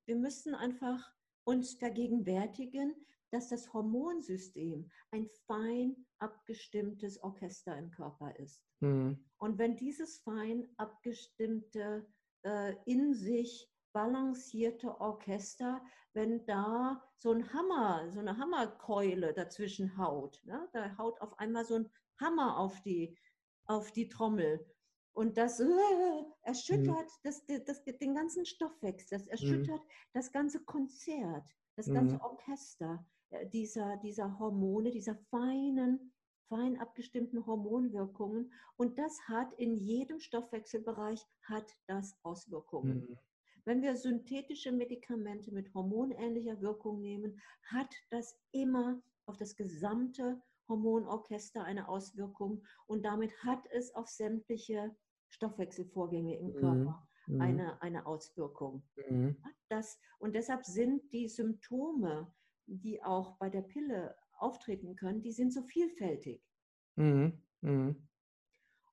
wir 0.03 0.17
müssen 0.17 0.55
einfach 0.55 1.13
uns 1.45 1.75
vergegenwärtigen, 1.75 2.93
dass 3.29 3.47
das 3.47 3.71
Hormonsystem 3.71 4.91
ein 5.11 5.29
fein 5.47 5.95
abgestimmtes 6.19 7.23
Orchester 7.23 7.77
im 7.77 7.91
Körper 7.91 8.37
ist. 8.37 8.65
Mhm. 8.81 9.23
Und 9.37 9.57
wenn 9.57 9.77
dieses 9.77 10.17
fein 10.17 10.67
abgestimmte 10.75 12.05
äh, 12.41 12.75
in 12.83 13.13
sich 13.13 13.70
balancierte 13.93 14.99
Orchester, 14.99 15.81
wenn 16.13 16.45
da 16.45 17.01
so 17.15 17.31
ein 17.31 17.53
Hammer, 17.53 18.09
so 18.11 18.19
eine 18.19 18.37
Hammerkeule 18.37 19.33
dazwischen 19.33 19.97
haut. 19.97 20.41
Ne? 20.45 20.67
Da 20.73 20.97
haut 20.97 21.21
auf 21.21 21.37
einmal 21.39 21.65
so 21.65 21.75
ein 21.75 21.89
Hammer 22.19 22.57
auf 22.57 22.81
die, 22.81 23.17
auf 23.65 23.91
die 23.91 24.09
Trommel. 24.09 24.65
Und 25.13 25.37
das 25.37 25.59
äh, 25.59 25.65
erschüttert 26.43 26.87
mhm. 26.87 27.23
das, 27.23 27.45
das, 27.65 27.83
den 27.83 28.15
ganzen 28.15 28.45
Stoffwechsel, 28.45 29.17
das 29.17 29.27
erschüttert 29.27 29.81
mhm. 29.83 29.91
das 30.13 30.31
ganze 30.31 30.63
Konzert, 30.63 31.49
das 31.75 31.87
ganze 31.87 32.15
mhm. 32.15 32.21
Orchester 32.21 33.05
äh, 33.31 33.47
dieser, 33.47 33.97
dieser 33.97 34.39
Hormone, 34.39 34.91
dieser 34.91 35.15
feinen, 35.29 36.13
fein 36.47 36.79
abgestimmten 36.79 37.45
Hormonwirkungen. 37.45 38.53
Und 38.77 38.97
das 38.99 39.19
hat 39.27 39.53
in 39.53 39.75
jedem 39.75 40.19
Stoffwechselbereich 40.19 41.25
hat 41.43 41.77
das 41.87 42.17
Auswirkungen. 42.23 43.17
Mhm. 43.65 43.71
Wenn 43.71 43.81
wir 43.81 43.95
synthetische 43.95 44.71
Medikamente 44.71 45.51
mit 45.51 45.73
hormonähnlicher 45.73 46.61
Wirkung 46.61 47.01
nehmen, 47.01 47.39
hat 47.63 47.93
das 48.09 48.39
immer 48.51 49.01
auf 49.25 49.37
das 49.37 49.55
gesamte 49.55 50.41
Hormonorchester 50.67 51.63
eine 51.63 51.87
Auswirkung 51.87 52.63
und 52.87 53.03
damit 53.03 53.31
hat 53.43 53.65
es 53.71 53.93
auf 53.95 54.07
sämtliche 54.07 54.95
Stoffwechselvorgänge 55.29 56.37
im 56.37 56.47
mhm. 56.47 56.55
Körper 56.55 57.07
mhm. 57.27 57.41
eine, 57.41 57.81
eine 57.81 58.05
Auswirkung. 58.05 58.83
Mhm. 59.09 59.37
Das, 59.69 59.99
und 60.19 60.35
deshalb 60.35 60.65
sind 60.65 61.11
die 61.11 61.27
Symptome, 61.27 62.33
die 62.67 63.03
auch 63.03 63.37
bei 63.37 63.49
der 63.49 63.61
Pille 63.61 64.15
auftreten 64.37 64.95
können, 64.95 65.21
die 65.21 65.31
sind 65.31 65.53
so 65.53 65.61
vielfältig. 65.63 66.41
Mhm. 66.95 68.07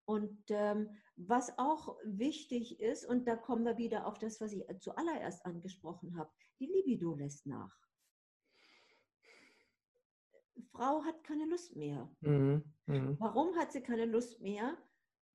Und 0.09 0.43
ähm, 0.49 0.89
was 1.17 1.59
auch 1.59 1.99
wichtig 2.03 2.81
ist, 2.81 3.05
und 3.05 3.29
da 3.29 3.37
kommen 3.37 3.67
wir 3.67 3.77
wieder 3.77 4.07
auf 4.07 4.19
das, 4.19 4.41
was 4.41 4.55
ich 4.55 4.65
zuallererst 4.81 5.45
angesprochen 5.45 6.17
habe, 6.17 6.31
die 6.59 6.65
Libido 6.65 7.15
lässt 7.15 7.45
nach. 7.45 7.77
Frau 10.73 11.05
hat 11.05 11.23
keine 11.25 11.45
Lust 11.45 11.77
mehr. 11.77 12.11
Mhm. 12.23 12.65
Mhm. 12.87 13.17
Warum 13.21 13.55
hat 13.57 13.71
sie 13.73 13.83
keine 13.83 14.07
Lust 14.07 14.41
mehr? 14.41 14.79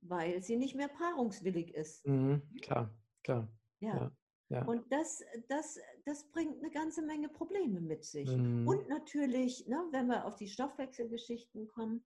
Weil 0.01 0.41
sie 0.41 0.57
nicht 0.57 0.73
mehr 0.73 0.87
paarungswillig 0.87 1.75
ist. 1.75 2.03
Mhm. 2.07 2.41
Klar, 2.63 2.89
klar. 3.23 3.47
Ja. 3.79 3.95
ja. 3.95 4.11
ja. 4.49 4.65
Und 4.65 4.91
das, 4.91 5.21
das, 5.49 5.79
das 6.05 6.31
bringt 6.31 6.57
eine 6.57 6.71
ganze 6.71 7.03
Menge 7.03 7.29
Probleme 7.29 7.79
mit 7.79 8.05
sich. 8.05 8.35
Mhm. 8.35 8.67
Und 8.67 8.89
natürlich, 8.89 9.67
ne, 9.67 9.87
wenn 9.91 10.07
wir 10.07 10.25
auf 10.25 10.35
die 10.35 10.47
Stoffwechselgeschichten 10.47 11.67
kommen, 11.67 12.03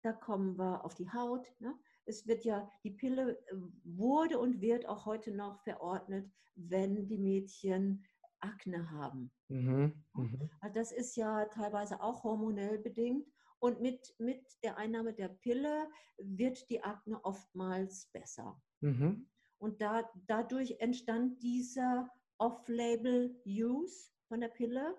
da 0.00 0.12
kommen 0.14 0.56
wir 0.56 0.86
auf 0.86 0.94
die 0.94 1.10
Haut. 1.10 1.46
Ne? 1.60 1.78
Es 2.08 2.26
wird 2.26 2.44
ja, 2.44 2.68
die 2.82 2.90
Pille 2.90 3.38
äh, 3.38 3.54
wurde 3.84 4.38
und 4.38 4.60
wird 4.60 4.86
auch 4.86 5.06
heute 5.06 5.32
noch 5.32 5.62
verordnet, 5.62 6.30
wenn 6.54 7.06
die 7.06 7.18
Mädchen 7.18 8.04
Akne 8.40 8.90
haben. 8.90 9.30
Mhm, 9.48 9.92
mhm. 10.14 10.50
Also 10.60 10.74
das 10.74 10.92
ist 10.92 11.16
ja 11.16 11.46
teilweise 11.46 12.00
auch 12.00 12.24
hormonell 12.24 12.78
bedingt. 12.78 13.26
Und 13.60 13.80
mit, 13.80 14.14
mit 14.18 14.44
der 14.62 14.78
Einnahme 14.78 15.12
der 15.12 15.28
Pille 15.28 15.88
wird 16.18 16.70
die 16.70 16.82
Akne 16.82 17.24
oftmals 17.24 18.06
besser. 18.12 18.60
Mhm. 18.80 19.28
Und 19.58 19.82
da, 19.82 20.08
dadurch 20.28 20.76
entstand 20.78 21.42
dieser 21.42 22.08
Off-Label-Use 22.38 24.12
von 24.28 24.40
der 24.40 24.48
Pille. 24.48 24.96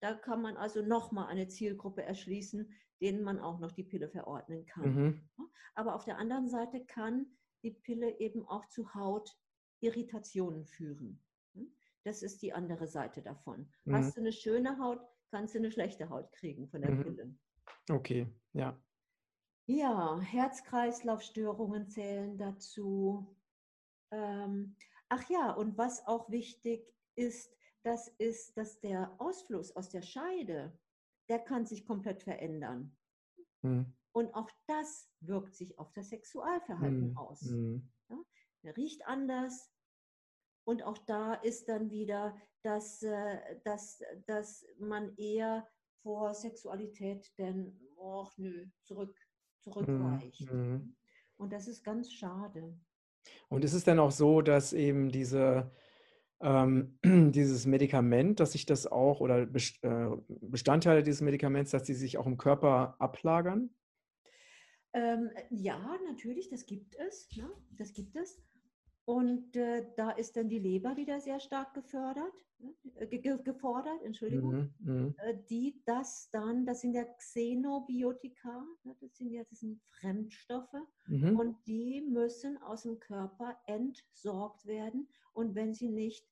Da 0.00 0.14
kann 0.14 0.42
man 0.42 0.56
also 0.56 0.82
nochmal 0.82 1.28
eine 1.28 1.48
Zielgruppe 1.48 2.02
erschließen, 2.02 2.70
denen 3.02 3.22
man 3.22 3.40
auch 3.40 3.58
noch 3.58 3.72
die 3.72 3.84
Pille 3.84 4.08
verordnen 4.08 4.64
kann. 4.64 4.94
Mhm. 4.94 5.28
Aber 5.74 5.94
auf 5.94 6.04
der 6.04 6.18
anderen 6.18 6.48
Seite 6.48 6.84
kann 6.84 7.26
die 7.62 7.72
Pille 7.72 8.18
eben 8.20 8.46
auch 8.46 8.66
zu 8.68 8.94
Hautirritationen 8.94 10.64
führen. 10.64 11.20
Das 12.04 12.22
ist 12.22 12.42
die 12.42 12.52
andere 12.52 12.86
Seite 12.86 13.22
davon. 13.22 13.70
Mhm. 13.84 13.94
Hast 13.94 14.16
du 14.16 14.20
eine 14.20 14.32
schöne 14.32 14.78
Haut, 14.78 15.00
kannst 15.30 15.54
du 15.54 15.58
eine 15.58 15.70
schlechte 15.70 16.08
Haut 16.08 16.32
kriegen 16.32 16.68
von 16.68 16.80
der 16.80 16.92
mhm. 16.92 17.02
Pille. 17.02 17.34
Okay, 17.90 18.26
ja. 18.52 18.80
Ja, 19.66 20.20
Herz-Kreislauf-Störungen 20.20 21.88
zählen 21.88 22.36
dazu. 22.36 23.36
Ähm, 24.10 24.76
ach 25.08 25.28
ja, 25.30 25.52
und 25.52 25.78
was 25.78 26.06
auch 26.06 26.28
wichtig 26.30 26.84
ist, 27.14 27.54
das 27.84 28.08
ist, 28.18 28.56
dass 28.56 28.80
der 28.80 29.14
Ausfluss 29.18 29.74
aus 29.74 29.88
der 29.88 30.02
Scheide 30.02 30.76
der 31.32 31.38
kann 31.38 31.64
sich 31.64 31.86
komplett 31.86 32.22
verändern. 32.22 32.94
Mhm. 33.62 33.86
Und 34.12 34.34
auch 34.34 34.50
das 34.66 35.08
wirkt 35.20 35.54
sich 35.54 35.78
auf 35.78 35.90
das 35.94 36.10
Sexualverhalten 36.10 37.12
mhm. 37.12 37.16
aus. 37.16 37.40
Mhm. 37.40 37.90
Ja? 38.10 38.18
Er 38.64 38.76
riecht 38.76 39.06
anders. 39.06 39.72
Und 40.64 40.82
auch 40.82 40.98
da 40.98 41.32
ist 41.32 41.70
dann 41.70 41.90
wieder, 41.90 42.36
dass, 42.60 43.02
äh, 43.02 43.58
dass, 43.64 44.02
dass 44.26 44.66
man 44.78 45.16
eher 45.16 45.66
vor 46.02 46.34
Sexualität 46.34 47.32
denn, 47.38 47.80
oh 47.96 48.28
nö, 48.36 48.66
zurück, 48.82 49.18
zurückweicht. 49.60 50.52
Mhm. 50.52 50.94
Und 51.38 51.50
das 51.54 51.66
ist 51.66 51.82
ganz 51.82 52.12
schade. 52.12 52.78
Und 53.48 53.64
ist 53.64 53.72
es 53.72 53.84
dann 53.84 53.98
auch 53.98 54.10
so, 54.10 54.42
dass 54.42 54.74
eben 54.74 55.10
diese 55.10 55.72
ähm, 56.42 56.98
dieses 57.32 57.66
Medikament, 57.66 58.40
dass 58.40 58.52
sich 58.52 58.66
das 58.66 58.86
auch 58.86 59.20
oder 59.20 59.42
äh, 59.42 60.16
Bestandteile 60.28 61.02
dieses 61.02 61.20
Medikaments, 61.20 61.70
dass 61.70 61.86
sie 61.86 61.94
sich 61.94 62.18
auch 62.18 62.26
im 62.26 62.36
Körper 62.36 62.96
ablagern? 62.98 63.70
Ähm, 64.94 65.30
ja, 65.50 65.98
natürlich, 66.06 66.50
das 66.50 66.66
gibt 66.66 66.96
es. 66.96 67.28
Ne? 67.36 67.48
Das 67.78 67.92
gibt 67.92 68.16
es. 68.16 68.42
Und 69.04 69.56
äh, 69.56 69.86
da 69.96 70.10
ist 70.10 70.36
dann 70.36 70.48
die 70.48 70.60
Leber 70.60 70.96
wieder 70.96 71.18
sehr 71.20 71.40
stark 71.40 71.74
gefördert, 71.74 72.32
ne? 72.58 72.72
ge 73.08 73.36
gefordert, 73.42 74.00
Entschuldigung, 74.04 74.72
mhm, 74.78 74.92
mhm, 74.92 75.14
äh, 75.18 75.36
die 75.50 75.82
das 75.86 76.30
dann, 76.30 76.64
das 76.66 76.82
sind 76.82 76.94
ja 76.94 77.04
Xenobiotika, 77.04 78.64
ne? 78.84 78.96
das 79.00 79.16
sind 79.16 79.32
ja 79.32 79.42
das 79.50 79.58
sind 79.58 79.82
Fremdstoffe 79.90 80.76
mhm. 81.08 81.36
und 81.36 81.56
die 81.66 82.00
müssen 82.00 82.58
aus 82.58 82.84
dem 82.84 83.00
Körper 83.00 83.58
entsorgt 83.66 84.66
werden. 84.66 85.08
Und 85.32 85.56
wenn 85.56 85.74
sie 85.74 85.88
nicht 85.88 86.31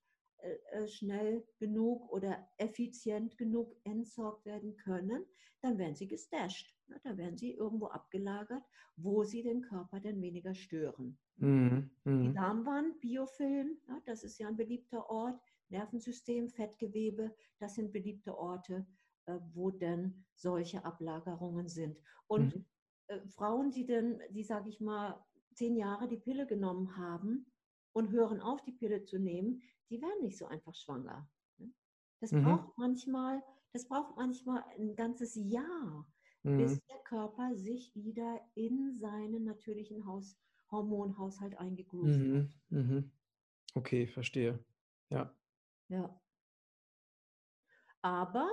schnell 0.87 1.47
genug 1.59 2.11
oder 2.13 2.49
effizient 2.59 3.37
genug 3.37 3.77
entsorgt 3.85 4.45
werden 4.47 4.77
können, 4.77 5.25
dann 5.61 5.79
werden 5.79 5.95
sie 5.95 6.09
gestasht. 6.09 6.75
Ne? 6.89 7.01
Dann 7.05 7.19
werden 7.19 7.37
sie 7.37 7.53
irgendwo 7.53 7.87
abgelagert, 7.87 8.65
wo 8.97 9.25
sie 9.25 9.43
den 9.43 9.63
Körper 9.63 10.01
dann 10.01 10.21
weniger 10.21 10.55
stören. 10.55 11.19
Mhm. 11.37 11.91
Mhm. 12.05 12.23
Die 12.23 12.33
Darmwand, 12.33 13.01
Biofilm, 13.01 13.79
das 14.07 14.25
ist 14.25 14.39
ja 14.39 14.49
ein 14.49 14.57
beliebter 14.57 15.09
Ort. 15.11 15.41
Nervensystem, 15.69 16.49
Fettgewebe, 16.49 17.35
das 17.61 17.77
sind 17.77 17.93
beliebte 17.93 18.37
Orte, 18.37 18.87
äh, 19.27 19.39
wo 19.53 19.71
denn 19.71 20.25
solche 20.35 20.85
Ablagerungen 20.85 21.69
sind. 21.69 21.97
Und 22.27 22.57
mhm. 22.57 23.29
Frauen, 23.29 23.71
die 23.71 23.87
dann, 23.87 24.21
die 24.31 24.43
sage 24.43 24.69
ich 24.69 24.81
mal, 24.81 25.25
zehn 25.55 25.77
Jahre 25.77 26.09
die 26.09 26.17
Pille 26.17 26.47
genommen 26.47 26.97
haben 26.97 27.47
und 27.93 28.11
hören 28.11 28.41
auf, 28.41 28.63
die 28.63 28.73
Pille 28.73 29.05
zu 29.05 29.19
nehmen, 29.19 29.63
die 29.91 30.01
werden 30.01 30.23
nicht 30.23 30.39
so 30.39 30.47
einfach 30.47 30.75
schwanger. 30.75 31.29
Ne? 31.59 31.73
Das 32.21 32.33
mhm. 32.33 32.45
braucht 32.45 32.79
manchmal, 32.79 33.43
das 33.73 33.87
braucht 33.89 34.17
manchmal 34.17 34.65
ein 34.79 34.95
ganzes 34.95 35.35
Jahr, 35.35 36.07
mhm. 36.43 36.59
bis 36.59 36.81
der 36.87 36.99
Körper 36.99 37.55
sich 37.57 37.93
wieder 37.95 38.41
in 38.55 38.97
seinen 38.99 39.45
natürlichen 39.45 40.07
Haus, 40.07 40.37
Hormonhaushalt 40.71 41.59
eingegroovt 41.59 42.19
mhm. 42.19 42.37
hat. 42.39 42.57
Mhm. 42.71 43.11
Okay, 43.75 44.07
verstehe. 44.07 44.65
Ja. 45.11 45.35
Ja. 45.89 46.21
Aber 48.03 48.49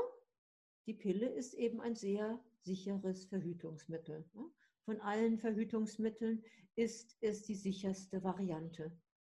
die 0.87 0.93
Pille 0.93 1.27
ist 1.27 1.53
eben 1.53 1.79
ein 1.79 1.95
sehr 1.95 2.39
sicheres 2.61 3.25
Verhütungsmittel. 3.25 4.25
Ne? 4.33 4.45
Von 4.85 4.99
allen 5.01 5.37
Verhütungsmitteln 5.37 6.43
ist 6.75 7.17
es 7.21 7.43
die 7.43 7.55
sicherste 7.55 8.23
Variante. 8.23 8.97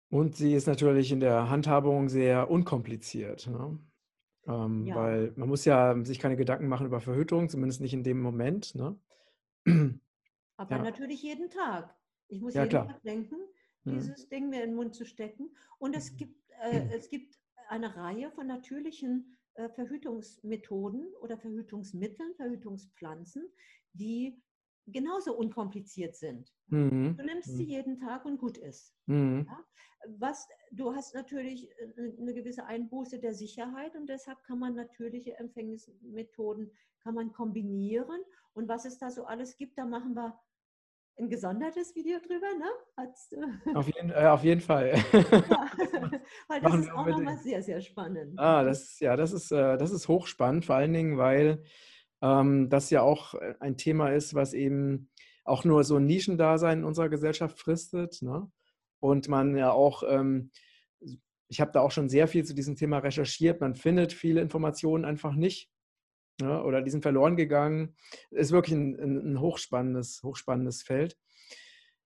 Und 0.10 0.36
sie 0.36 0.54
ist 0.54 0.68
natürlich 0.68 1.12
in 1.12 1.20
der 1.20 1.50
Handhabung 1.50 2.10
sehr 2.10 2.50
unkompliziert. 2.50 3.48
Ne? 3.48 3.80
Ähm, 4.48 4.86
ja. 4.86 4.96
Weil 4.96 5.34
man 5.36 5.48
muss 5.48 5.66
ja 5.66 5.96
sich 6.04 6.20
keine 6.20 6.36
Gedanken 6.36 6.68
machen 6.68 6.88
über 6.88 7.00
Verhütung, 7.00 7.50
zumindest 7.50 7.82
nicht 7.82 7.94
in 7.94 8.04
dem 8.04 8.22
Moment. 8.22 8.74
Ne? 8.76 9.00
Aber 10.58 10.76
ja. 10.76 10.84
natürlich 10.84 11.22
jeden 11.22 11.50
Tag. 11.50 11.96
Ich 12.28 12.42
muss 12.42 12.54
ja, 12.54 12.64
jeden 12.64 12.70
klar. 12.70 12.88
Tag 12.88 13.02
denken, 13.04 13.36
mhm. 13.84 13.94
dieses 13.94 14.26
mhm. 14.26 14.30
Ding 14.30 14.50
mir 14.50 14.64
in 14.64 14.72
den 14.72 14.76
Mund 14.76 14.96
zu 14.96 15.06
stecken. 15.06 15.56
Und 15.78 15.96
es 15.96 16.12
mhm. 16.12 16.18
gibt, 16.18 16.52
äh, 16.64 16.86
mhm. 16.86 16.90
es 16.96 17.10
gibt 17.10 17.40
eine 17.70 17.96
Reihe 17.96 18.32
von 18.32 18.48
natürlichen 18.48 19.38
äh, 19.54 19.70
Verhütungsmethoden 19.70 21.06
oder 21.22 21.38
Verhütungsmitteln, 21.38 22.34
Verhütungspflanzen, 22.36 23.48
die 23.94 24.42
genauso 24.92 25.36
unkompliziert 25.36 26.16
sind. 26.16 26.54
Mhm. 26.68 27.16
Du 27.18 27.24
nimmst 27.24 27.56
sie 27.56 27.64
mhm. 27.64 27.70
jeden 27.70 27.98
Tag 27.98 28.26
und 28.26 28.38
gut 28.38 28.58
ist. 28.58 28.96
Mhm. 29.06 29.46
Ja? 29.48 29.66
Was, 30.18 30.48
du 30.72 30.96
hast 30.96 31.14
natürlich 31.14 31.70
äh, 31.72 32.12
eine 32.20 32.34
gewisse 32.34 32.66
Einbuße 32.66 33.20
der 33.20 33.34
Sicherheit 33.34 33.96
und 33.96 34.08
deshalb 34.08 34.44
kann 34.44 34.60
man 34.60 34.76
natürliche 34.76 35.38
Empfängnismethoden 35.38 36.72
kann 37.04 37.16
man 37.16 37.32
kombinieren. 37.32 38.22
Und 38.54 38.68
was 38.68 38.86
es 38.86 38.98
da 38.98 39.10
so 39.10 39.26
alles 39.26 39.58
gibt, 39.58 39.78
da 39.78 39.86
machen 39.86 40.16
wir 40.16 40.38
ein 41.18 41.30
gesondertes 41.30 41.96
Video 41.96 42.18
drüber, 42.20 42.48
ne? 42.58 43.76
Auf 43.76 43.88
jeden, 43.88 44.12
äh, 44.12 44.26
auf 44.26 44.44
jeden 44.44 44.62
Fall. 44.62 44.94
Ja, 45.14 46.12
weil 46.48 46.62
das 46.62 46.76
ist 46.76 46.92
auch 46.92 47.06
nochmal 47.06 47.38
sehr, 47.38 47.62
sehr 47.62 47.82
spannend. 47.82 48.40
Ah, 48.40 48.64
das 48.64 49.00
ja, 49.00 49.16
das 49.16 49.34
ist, 49.34 49.52
äh, 49.52 49.78
das 49.78 49.92
ist 49.92 50.08
hochspannend, 50.08 50.66
vor 50.66 50.76
allen 50.76 50.94
Dingen, 50.94 51.18
weil 51.18 51.64
ähm, 52.22 52.70
das 52.70 52.90
ja 52.90 53.02
auch 53.02 53.36
äh, 53.36 53.56
ein 53.60 53.78
Thema 53.78 54.10
ist, 54.10 54.34
was 54.34 54.54
eben 54.54 55.10
auch 55.44 55.64
nur 55.66 55.84
so 55.84 55.98
ein 55.98 56.06
Nischendasein 56.06 56.80
in 56.80 56.84
unserer 56.86 57.10
Gesellschaft 57.10 57.60
fristet. 57.60 58.22
Ne? 58.22 58.52
Und 59.00 59.28
man 59.28 59.56
ja 59.58 59.72
auch, 59.72 60.04
ähm, 60.08 60.52
ich 61.48 61.62
habe 61.62 61.72
da 61.72 61.82
auch 61.82 61.92
schon 61.92 62.10
sehr 62.10 62.28
viel 62.28 62.46
zu 62.46 62.54
diesem 62.54 62.76
Thema 62.76 63.00
recherchiert, 63.00 63.62
man 63.62 63.76
findet 63.76 64.14
viele 64.14 64.42
Informationen 64.42 65.06
einfach 65.06 65.34
nicht 65.34 65.72
ja, 66.42 66.62
oder 66.64 66.82
die 66.82 66.92
sind 66.92 67.02
verloren 67.02 67.36
gegangen. 67.36 67.96
Ist 68.32 68.52
wirklich 68.52 68.78
ein, 68.78 68.96
ein 69.34 69.40
hochspannendes, 69.40 70.22
hochspannendes 70.24 70.84
Feld. 70.84 71.18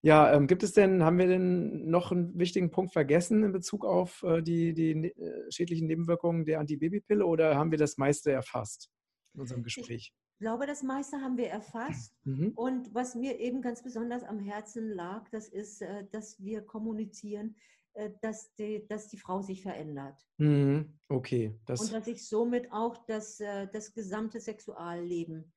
Ja, 0.02 0.34
ähm, 0.34 0.48
gibt 0.48 0.64
es 0.64 0.74
denn, 0.74 1.04
haben 1.04 1.18
wir 1.18 1.28
denn 1.28 1.90
noch 1.90 2.12
einen 2.12 2.38
wichtigen 2.38 2.72
Punkt 2.72 2.92
vergessen 2.92 3.44
in 3.44 3.54
Bezug 3.54 3.86
auf 3.86 4.24
äh, 4.24 4.42
die, 4.42 4.74
die 4.74 5.12
äh, 5.12 5.52
schädlichen 5.52 5.88
Nebenwirkungen 5.88 6.46
der 6.46 6.60
Antibabypille 6.60 7.26
oder 7.26 7.56
haben 7.56 7.72
wir 7.72 7.78
das 7.78 7.98
meiste 7.98 8.32
erfasst 8.32 8.92
in 9.34 9.42
unserem 9.42 9.64
Gespräch? 9.64 10.14
Ich 10.34 10.40
glaube, 10.40 10.66
das 10.66 10.84
meiste 10.84 11.22
haben 11.22 11.38
wir 11.38 11.50
erfasst. 11.50 12.16
Mhm. 12.26 12.52
Und 12.56 12.94
was 12.94 13.16
mir 13.16 13.40
eben 13.40 13.62
ganz 13.62 13.84
besonders 13.84 14.24
am 14.24 14.40
Herzen 14.40 14.90
lag, 14.90 15.30
das 15.30 15.48
ist, 15.48 15.82
äh, 15.82 16.06
dass 16.12 16.42
wir 16.44 16.62
kommunizieren, 16.62 17.56
äh, 17.94 18.12
dass 18.22 18.54
die, 18.56 18.86
dass 18.88 19.08
die 19.08 19.18
Frau 19.18 19.42
sich 19.42 19.62
verändert. 19.62 20.20
Mhm. 20.38 21.00
Okay. 21.10 21.60
Das 21.66 21.82
und 21.82 21.94
dass 21.94 22.06
sich 22.06 22.28
somit 22.28 22.72
auch 22.72 23.06
das, 23.06 23.40
äh, 23.40 23.68
das 23.72 23.94
gesamte 23.94 24.40
Sexualleben 24.40 25.52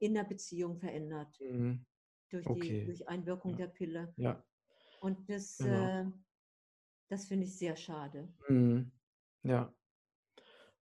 in 0.00 0.12
der 0.12 0.24
Beziehung 0.24 0.76
verändert. 0.76 1.38
Mhm. 1.40 1.86
Durch, 2.28 2.46
okay. 2.46 2.80
die, 2.80 2.84
durch 2.84 3.08
Einwirkung 3.08 3.52
ja. 3.52 3.58
der 3.58 3.66
Pille. 3.68 4.12
Ja. 4.16 4.44
Und 5.00 5.30
das, 5.30 5.56
genau. 5.56 6.12
das 7.08 7.26
finde 7.26 7.46
ich 7.46 7.56
sehr 7.56 7.76
schade. 7.76 8.28
Mhm. 8.48 8.90
Ja. 9.44 9.72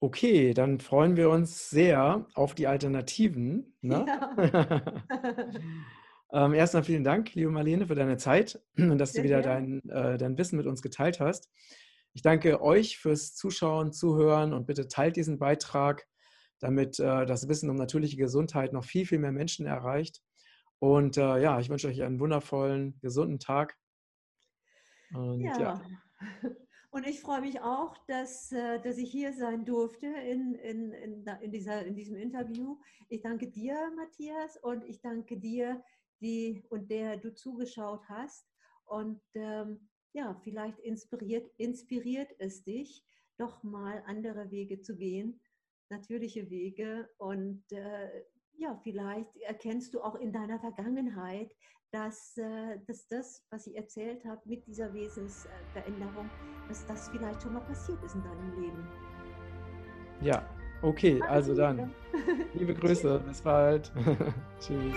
Okay, 0.01 0.55
dann 0.55 0.79
freuen 0.79 1.17
wir 1.17 1.29
uns 1.29 1.71
sehr 1.71 2.27
auf 2.35 2.55
die 2.55 2.67
Alternativen. 2.67 3.75
Ne? 3.81 4.05
Ja. 4.07 4.83
Ähm, 6.31 6.53
erstmal 6.53 6.85
vielen 6.85 7.05
Dank, 7.05 7.35
liebe 7.35 7.51
Marlene, 7.51 7.87
für 7.87 7.95
deine 7.95 8.19
Zeit 8.19 8.61
und 8.77 8.99
dass 8.99 9.13
Sehr 9.13 9.23
du 9.23 9.29
wieder 9.29 9.41
dein, 9.41 9.81
äh, 9.89 10.19
dein 10.19 10.37
Wissen 10.37 10.59
mit 10.59 10.67
uns 10.67 10.83
geteilt 10.83 11.21
hast. 11.21 11.51
Ich 12.13 12.23
danke 12.23 12.61
euch 12.61 12.99
fürs 12.99 13.35
Zuschauen, 13.35 13.93
Zuhören 13.93 14.53
und 14.53 14.67
bitte 14.67 14.89
teilt 14.89 15.17
diesen 15.17 15.39
Beitrag, 15.39 16.07
damit 16.59 16.99
äh, 17.01 17.25
das 17.25 17.49
Wissen 17.49 17.71
um 17.71 17.77
natürliche 17.77 18.17
Gesundheit 18.17 18.73
noch 18.73 18.85
viel, 18.85 19.07
viel 19.07 19.19
mehr 19.19 19.33
Menschen 19.33 19.65
erreicht. 19.65 20.21
Und 20.81 21.17
äh, 21.17 21.41
ja, 21.41 21.59
ich 21.61 21.71
wünsche 21.71 21.89
euch 21.89 22.03
einen 22.03 22.21
wundervollen, 22.21 22.99
gesunden 23.01 23.39
Tag. 23.39 23.77
Und, 25.15 25.41
ja. 25.41 25.59
ja. 25.59 25.83
Und 26.99 27.07
ich 27.07 27.21
freue 27.21 27.43
mich 27.43 27.61
auch, 27.61 27.97
dass, 28.09 28.51
äh, 28.51 28.81
dass 28.81 28.99
ich 28.99 29.09
hier 29.09 29.33
sein 29.33 29.65
durfte 29.65 30.07
in, 30.07 30.57
in, 30.57 30.91
in, 30.91 31.53
dieser, 31.53 31.87
in 31.87 31.95
diesem 31.95 32.17
Interview. 32.17 32.77
Ich 33.09 33.23
danke 33.23 33.47
dir, 33.47 33.93
Matthias, 33.95 34.57
und 34.57 34.83
ich 34.83 35.01
danke 35.01 35.39
dir, 35.39 35.81
die 36.21 36.65
und 36.71 36.91
der 36.91 37.17
du 37.17 37.33
zugeschaut 37.33 38.03
hast. 38.09 38.49
Und 38.85 39.21
ähm, 39.35 39.89
ja, 40.13 40.41
vielleicht 40.43 40.81
inspiriert, 40.81 41.49
inspiriert 41.57 42.35
es 42.41 42.65
dich, 42.65 43.05
doch 43.37 43.63
mal 43.63 44.03
andere 44.07 44.51
Wege 44.51 44.81
zu 44.81 44.97
gehen, 44.97 45.41
natürliche 45.91 46.51
Wege. 46.51 47.09
Und 47.19 47.63
äh, 47.71 48.25
ja, 48.59 48.79
vielleicht 48.83 49.37
erkennst 49.39 49.95
du 49.95 50.03
auch 50.03 50.17
in 50.17 50.33
deiner 50.33 50.59
Vergangenheit, 50.59 51.51
dass, 51.93 52.37
äh, 52.37 52.79
dass 52.87 53.07
das, 53.09 53.47
was 53.51 53.67
ich 53.67 53.77
erzählt 53.77 54.25
habe 54.25 54.41
mit 54.45 54.67
dieser 54.67 54.93
Wesensveränderung, 54.93 56.29
dass 56.69 56.85
das 56.87 57.09
vielleicht 57.09 57.43
schon 57.43 57.55
mal 57.55 57.61
passiert 57.61 58.03
ist 58.05 58.15
in 58.15 58.23
deinem 58.23 58.61
Leben. 58.61 58.89
Ja, 60.21 60.47
okay, 60.83 61.23
also 61.23 61.55
dann. 61.55 61.95
Liebe 62.55 62.75
Grüße, 62.75 63.21
bis 63.27 63.41
bald. 63.41 63.91
Tschüss. 64.61 64.97